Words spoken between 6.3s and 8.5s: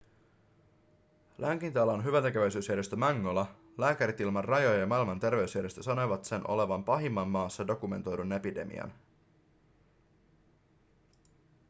olevan pahimman maassa dokumentoidun